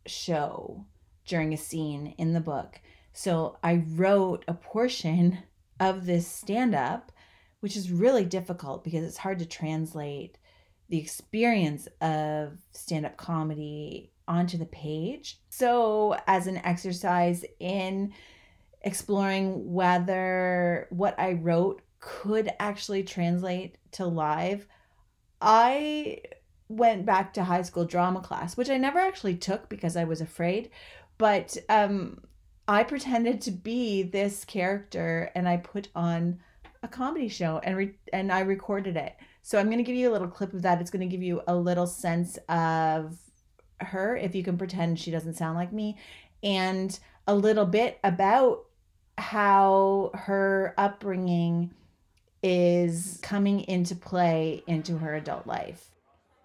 show 0.06 0.86
during 1.26 1.54
a 1.54 1.58
scene 1.58 2.14
in 2.18 2.34
the 2.34 2.40
book. 2.40 2.82
So 3.14 3.58
I 3.64 3.84
wrote 3.88 4.44
a 4.48 4.54
portion 4.54 5.40
of 5.80 6.06
this 6.06 6.28
stand 6.28 6.76
up 6.76 7.12
which 7.66 7.76
is 7.76 7.92
really 7.92 8.24
difficult 8.24 8.84
because 8.84 9.04
it's 9.04 9.18
hard 9.18 9.40
to 9.40 9.46
translate 9.46 10.38
the 10.90 11.00
experience 11.00 11.88
of 12.00 12.60
stand 12.74 13.08
up 13.08 13.18
comedy 13.18 14.12
onto 14.28 14.58
the 14.58 14.66
page. 14.66 15.40
So, 15.50 16.18
as 16.28 16.48
an 16.48 16.58
exercise 16.58 17.46
in 17.60 18.14
exploring 18.82 19.74
whether 19.74 20.88
what 20.90 21.20
I 21.20 21.34
wrote 21.34 21.82
could 22.00 22.50
actually 22.60 23.04
translate 23.04 23.78
to 23.94 24.06
live, 24.06 24.68
I 25.42 26.22
went 26.68 27.06
back 27.06 27.34
to 27.34 27.44
high 27.44 27.62
school 27.62 27.86
drama 27.86 28.22
class, 28.22 28.58
which 28.58 28.70
I 28.70 28.78
never 28.78 29.00
actually 29.00 29.36
took 29.36 29.70
because 29.70 29.96
I 29.96 30.04
was 30.04 30.22
afraid. 30.22 30.70
But 31.18 31.58
um, 31.70 32.22
I 32.68 32.84
pretended 32.84 33.42
to 33.42 33.52
be 33.52 34.04
this 34.04 34.46
character 34.46 35.32
and 35.36 35.48
I 35.48 35.58
put 35.58 35.90
on 35.96 36.40
a 36.82 36.88
comedy 36.88 37.28
show 37.28 37.60
and 37.64 37.78
re- 37.78 38.00
and 38.12 38.32
I 38.32 38.42
recorded 38.42 38.98
it. 38.98 39.16
So 39.42 39.60
I'm 39.60 39.68
going 39.68 39.78
to 39.78 39.84
give 39.84 39.96
you 39.96 40.10
a 40.10 40.14
little 40.14 40.28
clip 40.28 40.54
of 40.54 40.64
that. 40.64 40.82
It's 40.82 40.90
going 40.90 41.08
to 41.08 41.14
give 41.14 41.24
you 41.24 41.42
a 41.48 41.56
little 41.56 41.88
sense 41.88 42.38
of 42.50 43.18
her 43.86 44.16
if 44.18 44.36
you 44.36 44.44
can 44.44 44.58
pretend 44.58 45.00
she 45.00 45.12
doesn't 45.12 45.36
sound 45.36 45.58
like 45.58 45.72
me 45.72 45.98
and 46.44 47.00
a 47.28 47.36
little 47.36 47.66
bit 47.66 48.00
about 48.04 48.66
how 49.18 50.12
her 50.14 50.74
upbringing 50.78 51.74
is 52.44 53.20
coming 53.24 53.62
into 53.62 53.96
play 53.96 54.64
into 54.68 54.98
her 54.98 55.16
adult 55.16 55.48
life. 55.48 55.90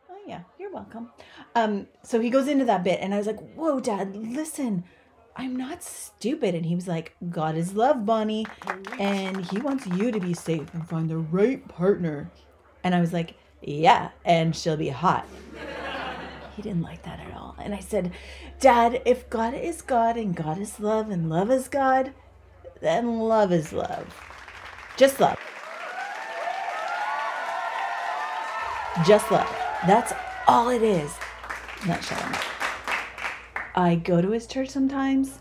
Oh 0.09 0.19
yeah, 0.27 0.43
you're 0.59 0.73
welcome. 0.73 1.11
Um 1.55 1.89
so 2.03 2.21
he 2.21 2.31
goes 2.31 2.49
into 2.49 2.65
that 2.65 2.85
bit 2.85 3.01
and 3.01 3.13
I 3.13 3.19
was 3.19 3.27
like, 3.27 3.55
"Whoa, 3.55 3.81
dad, 3.81 4.17
listen. 4.17 4.85
I'm 5.37 5.57
not 5.57 5.83
stupid. 5.83 6.55
And 6.55 6.67
he 6.67 6.75
was 6.75 6.89
like, 6.89 7.15
God 7.31 7.57
is 7.57 7.75
love, 7.75 8.05
Bonnie. 8.05 8.47
And 8.99 9.45
he 9.47 9.59
wants 9.59 9.87
you 9.87 10.11
to 10.11 10.21
be 10.21 10.35
safe 10.35 10.73
and 10.75 10.87
find 10.87 11.09
the 11.09 11.17
right 11.17 11.67
partner. 11.69 12.31
And 12.85 12.95
I 12.95 13.01
was 13.01 13.13
like, 13.13 13.35
yeah, 13.63 14.11
and 14.25 14.55
she'll 14.55 14.77
be 14.77 14.89
hot. 14.89 15.27
He 16.61 16.69
didn't 16.69 16.83
like 16.83 17.05
that 17.05 17.21
at 17.21 17.35
all. 17.35 17.57
And 17.59 17.75
I 17.75 17.81
said, 17.81 18.13
Dad, 18.61 19.01
if 19.07 19.31
God 19.31 19.55
is 19.55 19.81
God 19.81 20.19
and 20.19 20.37
God 20.37 20.59
is 20.59 20.79
love 20.79 21.09
and 21.09 21.31
love 21.31 21.51
is 21.51 21.69
God, 21.69 22.13
then 22.83 23.19
love 23.21 23.51
is 23.51 23.73
love. 23.73 24.15
Just 24.99 25.21
love. 25.21 25.39
Just 29.07 29.31
love. 29.31 29.49
That's 29.87 30.13
all 30.47 30.69
it 30.69 30.83
is. 30.83 31.11
Showing. 32.03 32.37
I 33.75 33.95
go 33.95 34.21
to 34.21 34.33
his 34.33 34.47
church 34.47 34.69
sometimes. 34.69 35.39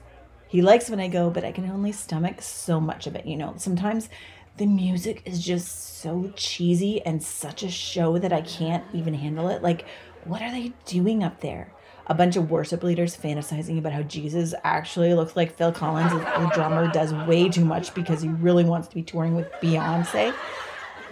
He 0.47 0.61
likes 0.61 0.89
when 0.89 1.01
I 1.01 1.09
go, 1.09 1.29
but 1.29 1.43
I 1.43 1.51
can 1.51 1.69
only 1.69 1.91
stomach 1.91 2.41
so 2.41 2.79
much 2.79 3.07
of 3.07 3.15
it, 3.17 3.25
you 3.25 3.35
know. 3.35 3.55
Sometimes 3.57 4.07
the 4.55 4.65
music 4.65 5.21
is 5.25 5.43
just 5.43 5.99
so 5.99 6.31
cheesy 6.37 7.01
and 7.01 7.21
such 7.21 7.63
a 7.63 7.69
show 7.69 8.17
that 8.19 8.31
I 8.31 8.39
can't 8.41 8.85
even 8.93 9.13
handle 9.13 9.49
it. 9.49 9.61
Like, 9.61 9.85
what 10.25 10.41
are 10.41 10.51
they 10.51 10.73
doing 10.85 11.23
up 11.23 11.41
there? 11.41 11.71
A 12.07 12.13
bunch 12.13 12.35
of 12.35 12.49
worship 12.49 12.83
leaders 12.83 13.15
fantasizing 13.15 13.77
about 13.77 13.93
how 13.93 14.01
Jesus 14.01 14.53
actually 14.63 15.13
looks 15.13 15.35
like 15.35 15.55
Phil 15.55 15.71
Collins. 15.71 16.11
The 16.11 16.51
drummer 16.53 16.91
does 16.91 17.13
way 17.13 17.49
too 17.49 17.65
much 17.65 17.93
because 17.93 18.21
he 18.21 18.29
really 18.29 18.63
wants 18.63 18.87
to 18.87 18.95
be 18.95 19.03
touring 19.03 19.35
with 19.35 19.51
Beyonce. 19.61 20.33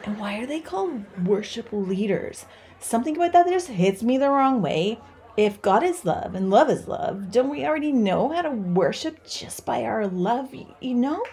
And 0.05 0.17
why 0.17 0.39
are 0.39 0.47
they 0.47 0.59
called 0.59 1.03
worship 1.25 1.69
leaders? 1.71 2.45
Something 2.79 3.15
about 3.15 3.33
that 3.33 3.47
just 3.47 3.67
hits 3.67 4.01
me 4.01 4.17
the 4.17 4.29
wrong 4.29 4.61
way 4.61 4.99
if 5.37 5.61
God 5.61 5.83
is 5.83 6.03
love 6.03 6.33
and 6.33 6.49
love 6.49 6.67
is 6.67 6.87
love, 6.87 7.31
don't 7.31 7.49
we 7.49 7.63
already 7.63 7.91
know 7.91 8.29
how 8.29 8.41
to 8.41 8.49
worship 8.49 9.23
just 9.23 9.65
by 9.65 9.83
our 9.83 10.07
love? 10.07 10.53
You 10.81 10.95
know? 10.95 11.23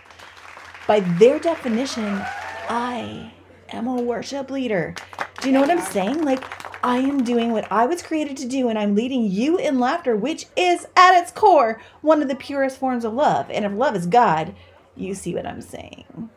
By 0.86 1.00
their 1.00 1.38
definition, 1.38 2.20
I 2.68 3.32
am 3.70 3.86
a 3.86 4.02
worship 4.02 4.50
leader. 4.50 4.94
Do 5.40 5.48
you 5.48 5.54
know 5.54 5.62
what 5.62 5.70
I'm 5.70 5.80
saying? 5.80 6.22
Like, 6.22 6.44
I 6.84 6.98
am 6.98 7.24
doing 7.24 7.52
what 7.52 7.72
I 7.72 7.86
was 7.86 8.02
created 8.02 8.36
to 8.36 8.46
do, 8.46 8.68
and 8.68 8.78
I'm 8.78 8.94
leading 8.94 9.24
you 9.30 9.56
in 9.56 9.80
laughter, 9.80 10.14
which 10.14 10.44
is 10.54 10.86
at 10.94 11.18
its 11.18 11.30
core 11.30 11.80
one 12.02 12.20
of 12.20 12.28
the 12.28 12.34
purest 12.34 12.76
forms 12.76 13.06
of 13.06 13.14
love. 13.14 13.50
And 13.50 13.64
if 13.64 13.72
love 13.72 13.96
is 13.96 14.04
God, 14.04 14.54
you 14.94 15.14
see 15.14 15.34
what 15.34 15.46
I'm 15.46 15.62
saying. 15.62 16.28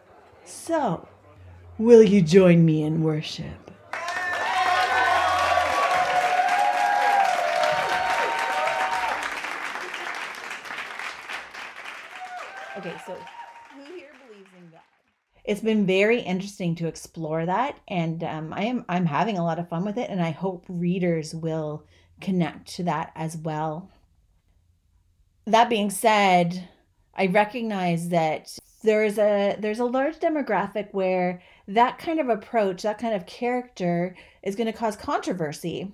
So, 0.45 1.05
will 1.77 2.01
you 2.01 2.21
join 2.21 2.63
me 2.63 2.81
in 2.83 3.03
worship? 3.03 3.71
Okay, 12.77 12.95
so 13.05 13.17
who 13.75 13.83
here 13.83 14.13
believes 14.25 14.49
in 14.57 14.69
God? 14.71 14.79
It's 15.47 15.61
been 15.61 15.85
very 15.87 16.19
interesting 16.19 16.75
to 16.75 16.87
explore 16.87 17.45
that, 17.45 17.79
and 17.87 18.23
um, 18.23 18.53
I 18.53 18.65
am 18.65 18.85
I'm 18.89 19.05
having 19.05 19.37
a 19.37 19.43
lot 19.43 19.59
of 19.59 19.69
fun 19.69 19.85
with 19.85 19.97
it, 19.97 20.09
and 20.09 20.21
I 20.21 20.31
hope 20.31 20.65
readers 20.67 21.33
will 21.33 21.85
connect 22.21 22.67
to 22.75 22.83
that 22.83 23.13
as 23.15 23.37
well. 23.37 23.89
that 25.45 25.69
being 25.69 25.89
said, 25.89 26.67
I 27.15 27.27
recognize 27.27 28.09
that 28.09 28.57
there's 28.83 29.17
a 29.17 29.55
there's 29.59 29.79
a 29.79 29.85
large 29.85 30.17
demographic 30.19 30.89
where 30.93 31.41
that 31.67 31.97
kind 31.97 32.19
of 32.19 32.29
approach, 32.29 32.83
that 32.83 32.99
kind 32.99 33.15
of 33.15 33.25
character 33.25 34.15
is 34.43 34.55
going 34.55 34.67
to 34.67 34.73
cause 34.77 34.97
controversy. 34.97 35.93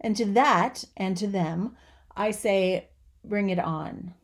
And 0.00 0.16
to 0.16 0.26
that 0.26 0.84
and 0.96 1.16
to 1.16 1.26
them, 1.26 1.76
I 2.16 2.30
say 2.30 2.88
bring 3.24 3.50
it 3.50 3.58
on. 3.58 4.14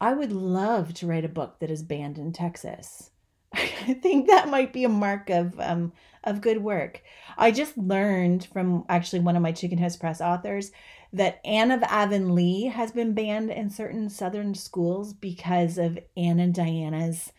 I 0.00 0.14
would 0.14 0.32
love 0.32 0.94
to 0.94 1.06
write 1.06 1.24
a 1.24 1.28
book 1.28 1.60
that 1.60 1.70
is 1.70 1.82
banned 1.82 2.18
in 2.18 2.32
Texas. 2.32 3.10
I 3.88 3.94
think 3.94 4.26
that 4.26 4.48
might 4.48 4.72
be 4.72 4.84
a 4.84 4.88
mark 4.88 5.30
of 5.30 5.58
um, 5.60 5.92
of 6.24 6.40
good 6.40 6.58
work. 6.58 7.02
I 7.36 7.50
just 7.50 7.76
learned 7.76 8.46
from 8.52 8.84
actually 8.88 9.20
one 9.20 9.36
of 9.36 9.42
my 9.42 9.52
Chicken 9.52 9.78
House 9.78 9.96
Press 9.96 10.20
authors 10.20 10.72
that 11.12 11.40
Anne 11.44 11.70
of 11.70 11.82
Avonlea 11.84 12.70
has 12.70 12.90
been 12.90 13.14
banned 13.14 13.50
in 13.50 13.70
certain 13.70 14.10
southern 14.10 14.54
schools 14.54 15.12
because 15.12 15.78
of 15.78 15.98
Anne 16.16 16.40
and 16.40 16.52
Diana's 16.52 17.32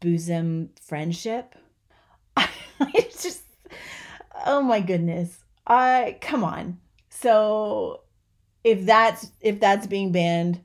bosom 0.00 0.70
friendship. 0.82 1.54
I 2.36 3.08
just, 3.18 3.42
oh 4.44 4.60
my 4.60 4.80
goodness. 4.80 5.38
I 5.66 6.18
come 6.20 6.44
on. 6.44 6.78
So 7.08 8.02
if 8.62 8.84
that's 8.84 9.30
if 9.40 9.60
that's 9.60 9.86
being 9.86 10.12
banned, 10.12 10.60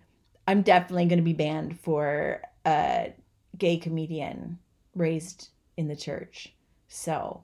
I'm 0.47 0.63
definitely 0.63 1.05
going 1.05 1.19
to 1.19 1.23
be 1.23 1.33
banned 1.33 1.79
for 1.79 2.41
a 2.65 3.13
gay 3.57 3.77
comedian 3.77 4.59
raised 4.95 5.49
in 5.77 5.87
the 5.87 5.95
church. 5.95 6.53
So 6.87 7.43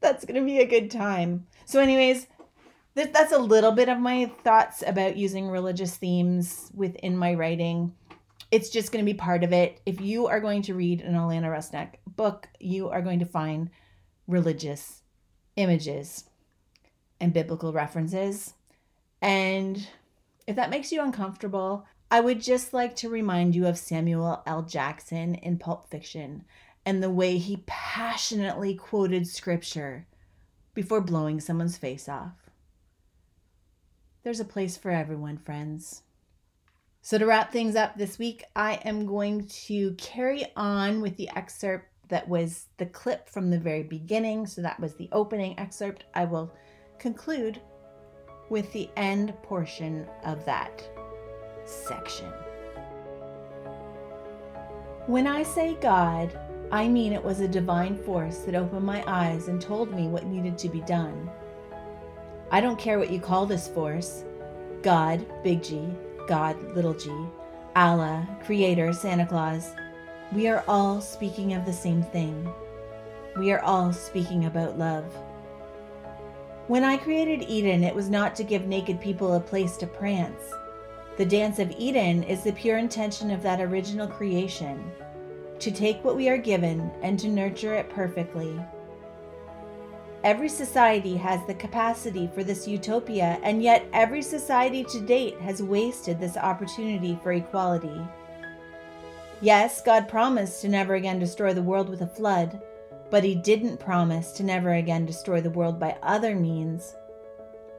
that's 0.00 0.24
going 0.24 0.40
to 0.40 0.46
be 0.46 0.58
a 0.58 0.66
good 0.66 0.90
time. 0.90 1.46
So, 1.64 1.80
anyways, 1.80 2.26
that's 2.94 3.32
a 3.32 3.38
little 3.38 3.72
bit 3.72 3.88
of 3.88 3.98
my 3.98 4.26
thoughts 4.44 4.82
about 4.86 5.16
using 5.16 5.48
religious 5.48 5.96
themes 5.96 6.70
within 6.74 7.16
my 7.16 7.34
writing. 7.34 7.94
It's 8.50 8.70
just 8.70 8.92
going 8.92 9.04
to 9.04 9.10
be 9.10 9.16
part 9.16 9.42
of 9.42 9.52
it. 9.52 9.80
If 9.84 10.00
you 10.00 10.28
are 10.28 10.40
going 10.40 10.62
to 10.62 10.74
read 10.74 11.00
an 11.00 11.14
Alanna 11.14 11.46
Rusnak 11.46 11.94
book, 12.06 12.48
you 12.60 12.88
are 12.88 13.02
going 13.02 13.18
to 13.18 13.24
find 13.24 13.70
religious 14.28 15.02
images 15.56 16.24
and 17.20 17.32
biblical 17.32 17.72
references. 17.72 18.54
And 19.20 19.86
if 20.46 20.56
that 20.56 20.70
makes 20.70 20.92
you 20.92 21.02
uncomfortable, 21.02 21.86
I 22.14 22.20
would 22.20 22.40
just 22.40 22.72
like 22.72 22.94
to 22.98 23.08
remind 23.08 23.56
you 23.56 23.66
of 23.66 23.76
Samuel 23.76 24.40
L. 24.46 24.62
Jackson 24.62 25.34
in 25.34 25.58
Pulp 25.58 25.90
Fiction 25.90 26.44
and 26.86 27.02
the 27.02 27.10
way 27.10 27.38
he 27.38 27.64
passionately 27.66 28.76
quoted 28.76 29.26
scripture 29.26 30.06
before 30.74 31.00
blowing 31.00 31.40
someone's 31.40 31.76
face 31.76 32.08
off. 32.08 32.52
There's 34.22 34.38
a 34.38 34.44
place 34.44 34.76
for 34.76 34.92
everyone, 34.92 35.38
friends. 35.38 36.02
So, 37.02 37.18
to 37.18 37.26
wrap 37.26 37.50
things 37.50 37.74
up 37.74 37.98
this 37.98 38.16
week, 38.16 38.44
I 38.54 38.74
am 38.84 39.06
going 39.06 39.48
to 39.66 39.94
carry 39.94 40.46
on 40.54 41.00
with 41.00 41.16
the 41.16 41.30
excerpt 41.34 41.88
that 42.10 42.28
was 42.28 42.66
the 42.76 42.86
clip 42.86 43.28
from 43.28 43.50
the 43.50 43.58
very 43.58 43.82
beginning. 43.82 44.46
So, 44.46 44.62
that 44.62 44.78
was 44.78 44.94
the 44.94 45.08
opening 45.10 45.58
excerpt. 45.58 46.04
I 46.14 46.26
will 46.26 46.54
conclude 47.00 47.60
with 48.50 48.72
the 48.72 48.88
end 48.96 49.34
portion 49.42 50.06
of 50.24 50.44
that 50.44 50.88
section. 51.64 52.32
When 55.06 55.26
I 55.26 55.42
say 55.42 55.76
God, 55.80 56.38
I 56.72 56.88
mean 56.88 57.12
it 57.12 57.22
was 57.22 57.40
a 57.40 57.48
divine 57.48 57.96
force 57.96 58.38
that 58.38 58.54
opened 58.54 58.86
my 58.86 59.04
eyes 59.06 59.48
and 59.48 59.60
told 59.60 59.94
me 59.94 60.08
what 60.08 60.26
needed 60.26 60.56
to 60.58 60.68
be 60.68 60.80
done. 60.80 61.30
I 62.50 62.60
don't 62.60 62.78
care 62.78 62.98
what 62.98 63.10
you 63.10 63.20
call 63.20 63.46
this 63.46 63.68
force 63.68 64.24
God, 64.82 65.24
big 65.42 65.62
G, 65.62 65.88
God, 66.26 66.60
little 66.74 66.94
g, 66.94 67.10
Allah, 67.76 68.28
Creator, 68.44 68.92
Santa 68.92 69.26
Claus. 69.26 69.72
We 70.32 70.48
are 70.48 70.64
all 70.68 71.00
speaking 71.00 71.52
of 71.54 71.64
the 71.64 71.72
same 71.72 72.02
thing. 72.02 72.50
We 73.36 73.52
are 73.52 73.62
all 73.62 73.92
speaking 73.92 74.44
about 74.44 74.78
love. 74.78 75.04
When 76.66 76.82
I 76.82 76.96
created 76.96 77.42
Eden, 77.42 77.84
it 77.84 77.94
was 77.94 78.08
not 78.08 78.34
to 78.36 78.44
give 78.44 78.66
naked 78.66 79.00
people 79.00 79.34
a 79.34 79.40
place 79.40 79.76
to 79.78 79.86
prance. 79.86 80.40
The 81.16 81.24
dance 81.24 81.60
of 81.60 81.72
Eden 81.78 82.24
is 82.24 82.42
the 82.42 82.52
pure 82.52 82.78
intention 82.78 83.30
of 83.30 83.42
that 83.42 83.60
original 83.60 84.08
creation 84.08 84.84
to 85.60 85.70
take 85.70 86.02
what 86.04 86.16
we 86.16 86.28
are 86.28 86.36
given 86.36 86.90
and 87.02 87.18
to 87.20 87.28
nurture 87.28 87.74
it 87.74 87.88
perfectly. 87.88 88.58
Every 90.24 90.48
society 90.48 91.16
has 91.16 91.46
the 91.46 91.54
capacity 91.54 92.30
for 92.34 92.42
this 92.42 92.66
utopia, 92.66 93.38
and 93.42 93.62
yet 93.62 93.86
every 93.92 94.22
society 94.22 94.82
to 94.84 95.00
date 95.00 95.38
has 95.40 95.62
wasted 95.62 96.18
this 96.18 96.36
opportunity 96.36 97.18
for 97.22 97.32
equality. 97.32 98.00
Yes, 99.40 99.82
God 99.82 100.08
promised 100.08 100.62
to 100.62 100.68
never 100.68 100.94
again 100.94 101.18
destroy 101.18 101.52
the 101.52 101.62
world 101.62 101.90
with 101.90 102.00
a 102.00 102.06
flood, 102.06 102.60
but 103.10 103.22
He 103.22 103.34
didn't 103.34 103.78
promise 103.78 104.32
to 104.32 104.42
never 104.42 104.72
again 104.72 105.04
destroy 105.04 105.42
the 105.42 105.50
world 105.50 105.78
by 105.78 105.96
other 106.02 106.34
means. 106.34 106.96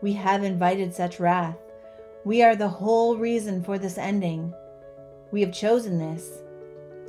We 0.02 0.14
have 0.14 0.44
invited 0.44 0.94
such 0.94 1.20
wrath. 1.20 1.58
We 2.26 2.42
are 2.42 2.56
the 2.56 2.68
whole 2.68 3.18
reason 3.18 3.64
for 3.64 3.78
this 3.78 4.00
ending. 4.00 4.52
We 5.32 5.42
have 5.42 5.54
chosen 5.54 6.00
this. 6.00 6.42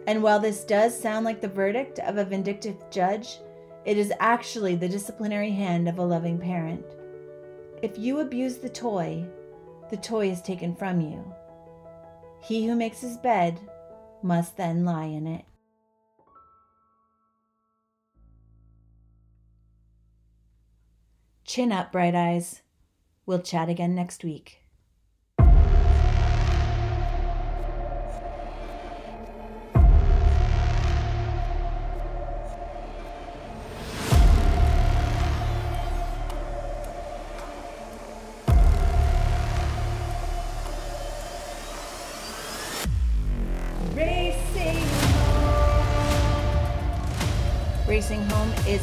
And 0.07 0.23
while 0.23 0.39
this 0.39 0.63
does 0.63 0.99
sound 0.99 1.25
like 1.25 1.41
the 1.41 1.49
verdict 1.49 1.99
of 2.01 2.19
a 2.19 2.25
vindictive 2.25 2.77
judge, 2.91 3.39
it 3.87 3.97
is 3.97 4.13
actually 4.21 4.77
the 4.77 4.91
disciplinary 4.91 5.51
hand 5.51 5.89
of 5.89 5.99
a 5.99 6.05
loving 6.05 6.39
parent. 6.39 6.85
If 7.81 7.99
you 7.99 8.21
abuse 8.21 8.59
the 8.59 8.69
toy, 8.69 9.25
the 9.89 9.97
toy 9.97 10.29
is 10.29 10.43
taken 10.43 10.77
from 10.77 11.01
you. 11.01 11.25
He 12.43 12.67
who 12.67 12.77
makes 12.77 13.01
his 13.01 13.17
bed 13.17 13.59
must 14.23 14.59
then 14.59 14.85
lie 14.85 15.07
in 15.07 15.27
it. 15.27 15.47
Chin 21.47 21.73
up, 21.73 21.91
bright 21.91 22.15
eyes. 22.15 22.61
We'll 23.25 23.41
chat 23.41 23.71
again 23.71 23.95
next 23.95 24.23
week. 24.23 24.66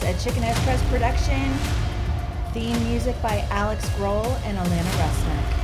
A 0.06 0.14
Chicken 0.16 0.44
House 0.44 0.62
Press 0.66 0.84
production. 0.90 1.54
Theme 2.54 2.78
music 2.90 3.16
by 3.22 3.48
Alex 3.50 3.88
Grohl 3.92 4.26
and 4.44 4.58
Alanna 4.58 4.92
Rusnak. 5.00 5.64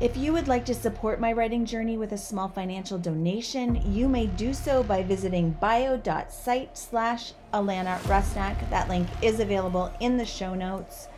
If 0.00 0.16
you 0.16 0.32
would 0.32 0.48
like 0.48 0.64
to 0.64 0.74
support 0.74 1.20
my 1.20 1.34
writing 1.34 1.66
journey 1.66 1.98
with 1.98 2.12
a 2.12 2.18
small 2.18 2.48
financial 2.48 2.96
donation, 2.96 3.82
you 3.92 4.08
may 4.08 4.26
do 4.26 4.54
so 4.54 4.82
by 4.82 5.02
visiting 5.02 5.50
bio.site 5.60 6.78
slash 6.78 7.34
Alanna 7.52 7.98
Rusnak. 8.04 8.70
That 8.70 8.88
link 8.88 9.06
is 9.20 9.38
available 9.38 9.92
in 10.00 10.16
the 10.16 10.24
show 10.24 10.54
notes. 10.54 11.08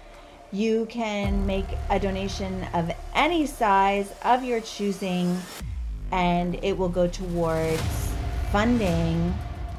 You 0.53 0.87
can 0.87 1.47
make 1.47 1.67
a 1.91 2.01
donation 2.01 2.67
of 2.75 2.91
any 3.15 3.47
size 3.47 4.13
of 4.25 4.43
your 4.43 4.61
choosing, 4.61 5.41
and 6.11 6.59
it 6.65 6.77
will 6.77 6.89
go 6.89 7.07
towards 7.07 8.13
funding 8.51 9.33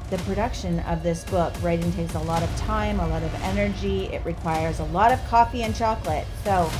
the 0.08 0.16
production 0.18 0.80
of 0.80 1.02
this 1.02 1.24
book. 1.24 1.52
Writing 1.62 1.92
takes 1.92 2.14
a 2.14 2.20
lot 2.20 2.42
of 2.42 2.56
time, 2.56 3.00
a 3.00 3.06
lot 3.06 3.22
of 3.22 3.34
energy, 3.42 4.04
it 4.06 4.24
requires 4.24 4.78
a 4.78 4.84
lot 4.84 5.12
of 5.12 5.22
coffee 5.26 5.62
and 5.62 5.76
chocolate. 5.76 6.26
So, 6.42 6.70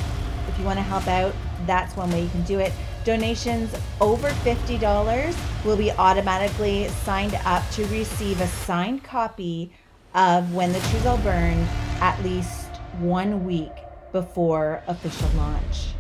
if 0.49 0.59
you 0.59 0.65
want 0.65 0.79
to 0.79 0.83
help 0.83 1.07
out, 1.07 1.35
that's 1.67 1.95
one 1.95 2.11
way 2.11 2.23
you 2.23 2.31
can 2.31 2.45
do 2.45 2.61
it. 2.61 2.73
Donations 3.05 3.75
over 4.01 4.31
$50 4.31 5.37
will 5.67 5.77
be 5.77 5.93
automatically 5.93 6.89
signed 7.05 7.39
up 7.45 7.69
to 7.73 7.85
receive 7.89 8.41
a 8.41 8.47
signed 8.47 9.05
copy 9.05 9.71
of 10.15 10.55
When 10.55 10.73
the 10.73 10.81
Trees 10.81 11.05
All 11.05 11.19
Burned 11.19 11.69
at 12.01 12.19
least 12.25 12.69
one 12.99 13.45
week 13.45 13.73
before 14.13 14.83
official 14.87 15.29
launch. 15.37 15.95